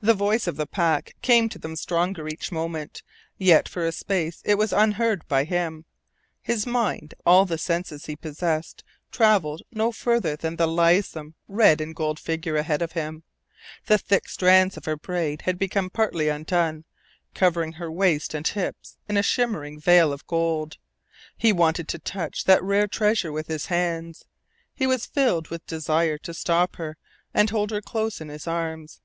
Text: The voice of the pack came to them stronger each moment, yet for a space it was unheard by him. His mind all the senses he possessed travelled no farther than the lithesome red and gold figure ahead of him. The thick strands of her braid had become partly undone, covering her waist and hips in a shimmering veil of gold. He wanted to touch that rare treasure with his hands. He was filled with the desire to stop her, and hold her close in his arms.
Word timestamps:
The 0.00 0.14
voice 0.14 0.46
of 0.46 0.54
the 0.54 0.64
pack 0.68 1.16
came 1.22 1.48
to 1.48 1.58
them 1.58 1.74
stronger 1.74 2.28
each 2.28 2.52
moment, 2.52 3.02
yet 3.36 3.68
for 3.68 3.84
a 3.84 3.90
space 3.90 4.42
it 4.44 4.54
was 4.56 4.72
unheard 4.72 5.26
by 5.26 5.42
him. 5.42 5.86
His 6.40 6.68
mind 6.68 7.14
all 7.26 7.44
the 7.46 7.58
senses 7.58 8.06
he 8.06 8.14
possessed 8.14 8.84
travelled 9.10 9.62
no 9.72 9.90
farther 9.90 10.36
than 10.36 10.54
the 10.54 10.68
lithesome 10.68 11.34
red 11.48 11.80
and 11.80 11.96
gold 11.96 12.20
figure 12.20 12.54
ahead 12.54 12.80
of 12.80 12.92
him. 12.92 13.24
The 13.86 13.98
thick 13.98 14.28
strands 14.28 14.76
of 14.76 14.84
her 14.84 14.96
braid 14.96 15.42
had 15.42 15.58
become 15.58 15.90
partly 15.90 16.28
undone, 16.28 16.84
covering 17.34 17.72
her 17.72 17.90
waist 17.90 18.34
and 18.34 18.46
hips 18.46 18.98
in 19.08 19.16
a 19.16 19.20
shimmering 19.24 19.80
veil 19.80 20.12
of 20.12 20.28
gold. 20.28 20.76
He 21.36 21.52
wanted 21.52 21.88
to 21.88 21.98
touch 21.98 22.44
that 22.44 22.62
rare 22.62 22.86
treasure 22.86 23.32
with 23.32 23.48
his 23.48 23.66
hands. 23.66 24.26
He 24.76 24.86
was 24.86 25.06
filled 25.06 25.48
with 25.48 25.66
the 25.66 25.74
desire 25.74 26.18
to 26.18 26.32
stop 26.32 26.76
her, 26.76 26.96
and 27.34 27.50
hold 27.50 27.72
her 27.72 27.80
close 27.82 28.20
in 28.20 28.28
his 28.28 28.46
arms. 28.46 29.00